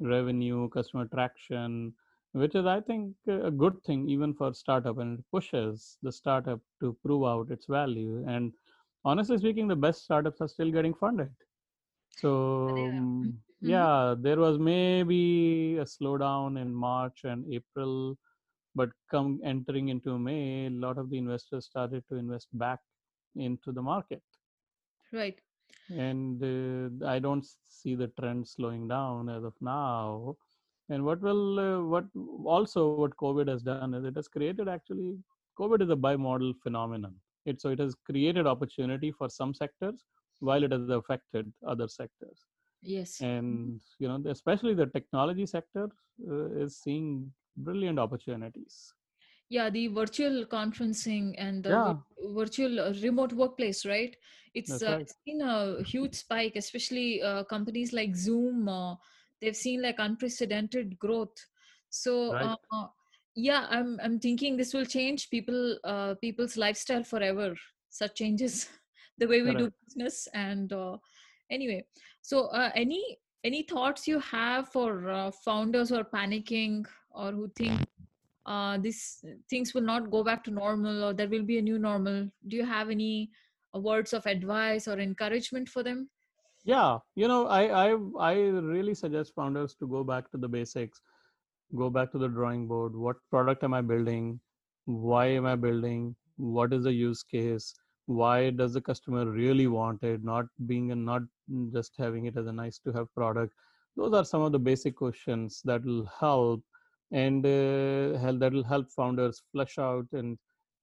[0.00, 1.94] revenue, customer traction,
[2.32, 6.60] which is, I think, a good thing even for startup, and it pushes the startup
[6.80, 8.24] to prove out its value.
[8.26, 8.52] And
[9.04, 11.30] honestly speaking, the best startups are still getting funded.
[12.10, 12.30] So
[12.76, 12.82] Yeah.
[12.90, 13.88] um, Mhm.
[13.92, 18.16] yeah, there was maybe a slowdown in March and April,
[18.78, 22.80] but come entering into May, a lot of the investors started to invest back
[23.36, 24.22] into the market.
[25.12, 25.38] Right.
[25.90, 27.46] And uh, i don't
[27.78, 30.36] see the trend slowing down as of now.
[30.90, 32.04] And what will uh, what
[32.44, 35.10] also what covid has done is it has created actually
[35.60, 37.14] covid is a bimodal phenomenon.
[37.46, 40.04] It so it has created opportunity for some sectors
[40.40, 42.46] while it has affected other sectors.
[42.82, 43.20] Yes.
[43.20, 45.88] And you know especially the technology sector
[46.30, 48.92] uh, is seeing brilliant opportunities.
[49.48, 51.94] Yeah the virtual conferencing and the yeah.
[52.34, 54.16] virtual uh, remote workplace right?
[54.54, 55.12] It's uh, right.
[55.24, 58.94] seen a huge spike especially uh, companies like zoom uh,
[59.40, 61.36] they've seen like unprecedented growth.
[61.90, 62.56] So right.
[62.72, 62.86] uh,
[63.40, 67.54] yeah i'm i'm thinking this will change people uh, people's lifestyle forever
[67.88, 68.68] such changes
[69.18, 70.96] the way we do business and uh,
[71.50, 71.84] anyway.
[72.22, 77.48] So uh, any any thoughts you have for uh, founders who are panicking or who
[77.56, 77.80] think
[78.46, 81.78] uh, these things will not go back to normal or there will be a new
[81.78, 82.28] normal.
[82.46, 83.30] Do you have any
[83.74, 86.08] uh, words of advice or encouragement for them?
[86.64, 88.32] Yeah you know i i i
[88.72, 91.00] really suggest founders to go back to the basics
[91.76, 92.94] go back to the drawing board.
[92.94, 94.40] What product am i building?
[94.86, 96.16] Why am i building?
[96.36, 97.74] What is the use case?
[98.06, 100.24] Why does the customer really want it?
[100.24, 101.22] Not being and not
[101.72, 103.52] just having it as a nice to have product.
[103.96, 106.62] Those are some of the basic questions that will help
[107.12, 110.38] and uh, that will help founders flesh out and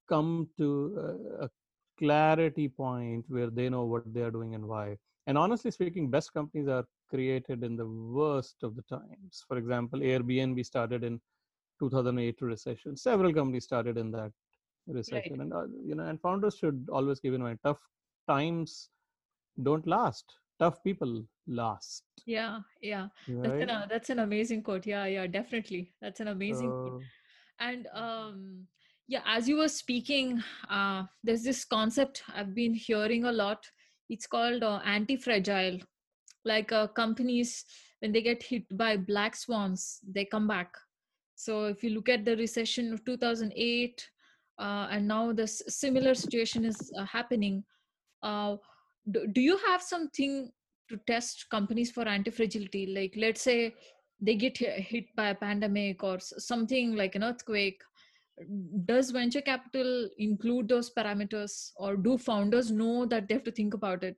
[0.09, 1.49] come to a,
[1.97, 4.97] clarity point where they know what they are doing and why
[5.27, 9.43] and honestly speaking best companies are created in the worst of the times.
[9.47, 11.19] For example, Airbnb started in
[11.79, 12.95] 2008 recession.
[12.97, 14.31] Several companies started in that
[15.11, 17.79] right recession, and uh, you know, and founders should always keep in mind tough
[18.27, 18.89] times
[19.63, 20.25] don't last.
[20.59, 23.07] Tough people last, yeah yeah.
[23.27, 24.85] That's an uh, that's an amazing quote.
[24.85, 25.93] Yeah yeah definitely.
[26.01, 27.03] That's an amazing quote.
[27.59, 28.67] And um
[29.07, 33.65] yeah as you were speaking uh there's this concept i've been hearing a lot.
[34.09, 35.79] It's called uh, anti-fragile.
[36.45, 37.65] Like uh, companies
[37.99, 40.73] when they get hit by black swans they come back.
[41.35, 44.09] So if you look at the recession of 2008
[44.57, 47.63] uh, and now this similar situation is uh, happening
[48.23, 48.55] uh,
[49.11, 50.51] do, do you have something
[50.89, 52.87] to test companies for anti-fragility?
[52.87, 53.73] Like let's say
[54.19, 57.81] they get hit by a pandemic or something like an earthquake.
[58.85, 63.73] Does venture capital include those parameters or do founders know that they have to think
[63.73, 64.17] about it?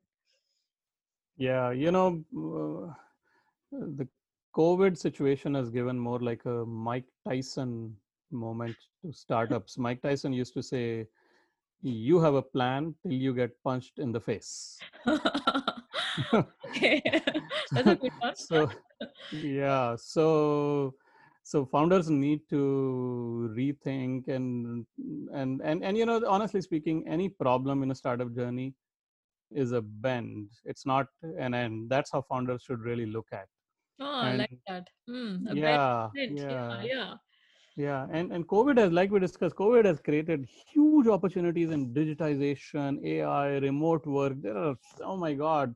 [1.37, 2.93] Yeah you know uh,
[3.71, 4.07] the
[4.55, 7.95] covid situation has given more like a mike tyson
[8.31, 11.05] moment to startups mike tyson used to say
[11.81, 14.79] you have a plan till you get punched in the face.
[16.33, 17.01] Okay.
[17.73, 18.35] That's a good one.
[18.35, 18.69] So
[19.31, 20.95] yeah so
[21.43, 24.85] so founders need to rethink and
[25.33, 28.73] and and and you know honestly speaking any problem in a startup journey
[29.51, 30.49] is a bend.
[30.65, 31.89] It's not an end.
[31.89, 33.47] That's how founders should really look at.
[33.99, 34.87] Oh and, i like that.
[35.09, 36.29] Mm, yeah, yeah.
[36.29, 37.13] Yeah yeah
[37.77, 43.03] yeah and and covid has like we discussed covid has created huge opportunities in digitization
[43.05, 45.75] ai remote work there are oh my god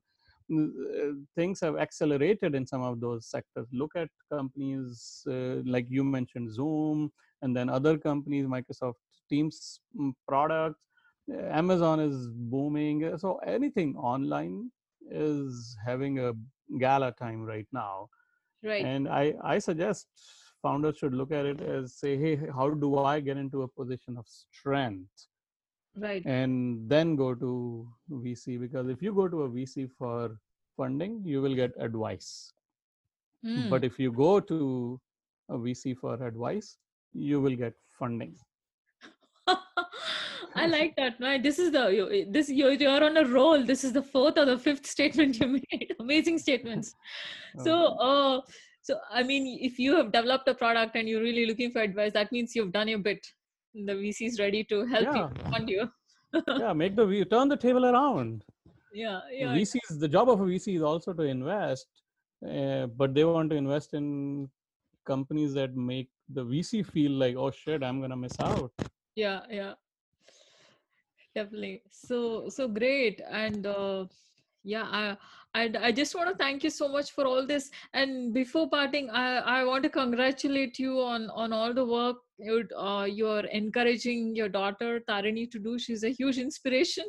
[0.54, 3.68] uh, things have accelerated in some of those sectors.
[3.72, 8.96] Look at companies uh, like you mentioned, Zoom, and then other companies, Microsoft
[9.30, 10.80] Teams mm, products.
[11.32, 13.18] Uh, Amazon is booming.
[13.18, 14.72] So anything online
[15.10, 16.34] is having a
[16.80, 18.10] gala time right now.
[18.64, 18.86] Right.
[18.86, 20.08] And I, I suggest
[20.62, 24.18] founders should look at it as say, hey, how do I get into a position
[24.18, 25.28] of strength?
[25.98, 30.38] right and then go to vc because if you go to a vc for
[30.78, 32.54] funding you will get advice
[33.46, 33.70] mm.
[33.70, 35.00] but if you go to
[35.50, 36.78] a vc for advice
[37.14, 38.36] you will get funding
[40.54, 41.18] I like that.
[41.18, 43.64] Man, this is the this you're, you're on a roll.
[43.64, 45.96] This is the fourth or the fifth statement you made.
[46.00, 46.94] Amazing statements.
[47.64, 48.42] So, uh,
[48.82, 52.14] so I mean, if you have developed a product and you're really looking for advice,
[52.14, 53.26] that means you've done your bit
[53.74, 55.30] the VC is ready to help yeah.
[55.30, 55.90] you fund you.
[56.60, 58.44] yeah, make the turn the table around.
[58.94, 59.56] Yeah, yeah.
[59.56, 61.88] VCs, the job of a VC is also to invest,
[62.46, 64.50] uh, but they want to invest in
[65.06, 68.72] companies that make the VC feel like, oh shit, I'm gonna miss out.
[69.16, 69.74] Yeah, yeah,
[71.36, 71.84] definitely.
[71.90, 74.06] So, so great, and uh,
[74.64, 75.18] yeah, I
[75.54, 77.70] and I just want to thank you so much for all this.
[77.94, 82.68] And before parting, I, I want to congratulate you on on all the work you
[82.78, 85.78] uh, you're encouraging your daughter Tarini to do.
[85.78, 87.06] She's a huge inspiration.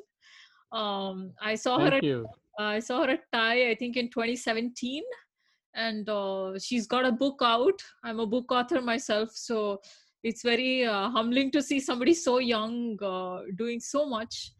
[0.72, 1.96] Um, I saw thank her.
[1.98, 2.26] At, you.
[2.58, 5.02] I saw her at TiE, I think in 2017,
[5.74, 7.80] and uh, she's got a book out.
[8.04, 9.80] I'm a book author myself, so
[10.22, 14.52] it's very uh, humbling to see somebody so young uh, doing so much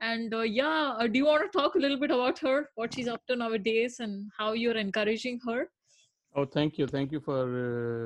[0.00, 2.92] and uh, yeah uh, do you want to talk a little bit about her what
[2.92, 5.68] she's up to nowadays and how you're encouraging her?
[6.34, 6.86] Oh thank you.
[6.86, 7.44] Thank you for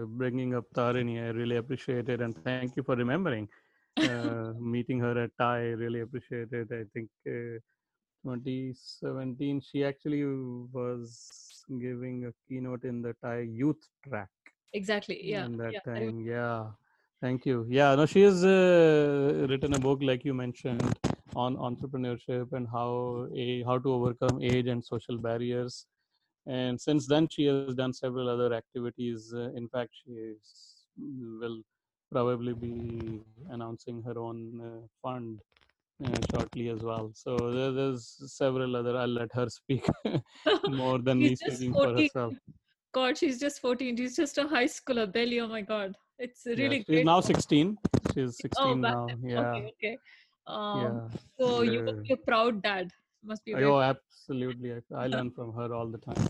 [0.03, 1.21] uh, bringing up tarini.
[1.21, 3.49] I really appreciate it and thank you for remembering
[4.01, 6.69] uh, meeting her at TiE really appreciate it.
[6.71, 7.59] I think uh,
[8.23, 10.25] 2017 she actually
[10.73, 14.29] was giving a keynote in the TiE youth track.
[14.75, 15.21] Exactly.
[15.25, 15.47] Yeah.
[15.47, 15.81] In that yeah.
[15.81, 16.21] time.
[16.21, 16.67] yeah.
[17.21, 17.67] Thank you.
[17.69, 20.97] Yeah no she has uh, written a book like you mentioned
[21.37, 25.87] on entrepreneurship and how a, how to overcome age and social barriers.
[26.47, 29.33] And since then she has done several other activities.
[29.35, 30.35] Uh, in fact she
[31.41, 31.61] will
[32.11, 35.41] probably be announcing her own uh, fund
[36.05, 37.11] uh, shortly as well.
[37.15, 39.87] So there, there's several other i'll let her speak
[40.69, 41.95] more than me speaking 14.
[41.95, 42.35] for herself.
[42.93, 45.95] God she's just 14 she's just a high schooler belly oh my god.
[46.19, 47.77] It's really yeah, she's now 16
[48.15, 49.41] she's 16 oh, now yeah.
[49.41, 49.99] Okay, okay.
[50.47, 51.19] Um, yeah.
[51.39, 52.91] So you must be a proud dad.
[53.23, 53.55] Must be.
[53.55, 54.73] Oh, absolutely.
[54.73, 56.27] I, I learn from her all the time.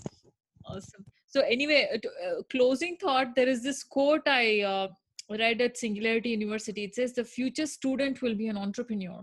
[0.64, 1.04] Awesome.
[1.26, 3.34] So anyway, uh, uh, closing thought.
[3.34, 4.88] There is this quote I uh,
[5.30, 6.84] read at Singularity University.
[6.84, 9.22] It says, "The future student will be an entrepreneur."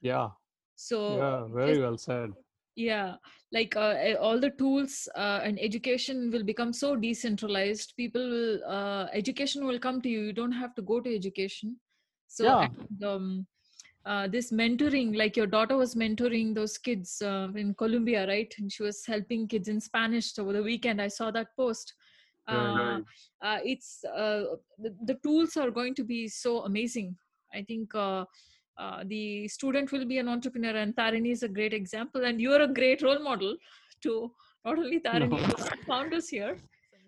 [0.00, 0.28] Yeah.
[0.76, 1.16] So.
[1.16, 1.54] Yeah.
[1.54, 2.32] Very just, well said.
[2.76, 3.16] Yeah,
[3.52, 7.94] like uh, all the tools uh, and education will become so decentralized.
[7.96, 10.20] People will uh, education will come to you.
[10.20, 11.76] You don't have to go to education.
[12.28, 12.68] So yeah.
[12.78, 13.46] And, um,
[14.06, 18.52] uh, this mentoring like your daughter was mentoring those kids uh, in colombia right?
[18.58, 21.02] And she was helping kids in spanish over the weekend.
[21.02, 21.94] I saw that post.
[22.48, 22.98] Uh,
[23.42, 24.42] uh it's uh,
[24.78, 27.14] the, the, tools are going to be so amazing.
[27.54, 28.24] I think uh,
[29.04, 32.66] the student will be an entrepreneur and tarini is a great example and you're a
[32.66, 33.56] great role model
[34.02, 34.32] to
[34.64, 35.54] not only tarini no.
[35.56, 36.56] but founders here.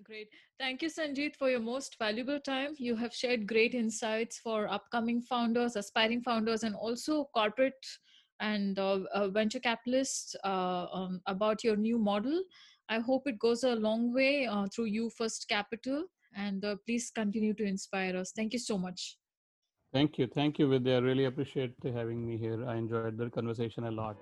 [0.04, 0.28] Great
[0.62, 2.76] Thank you, Sanjeet, for your most valuable time.
[2.78, 7.84] You have shared great insights for upcoming founders, aspiring founders, and also corporate
[8.38, 12.40] and uh, uh, venture capitalists uh, um, about your new model.
[12.88, 16.04] I hope it goes a long way uh, through U First Capital,
[16.36, 18.30] and uh, please continue to inspire us.
[18.30, 19.18] Thank you so much.
[19.92, 20.28] Thank you.
[20.28, 20.98] Thank you, Vidya.
[20.98, 22.64] I really appreciate having me here.
[22.68, 24.16] I enjoyed the conversation a lot.